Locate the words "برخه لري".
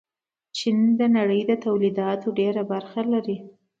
2.71-3.37